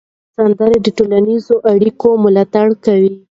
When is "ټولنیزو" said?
0.97-1.55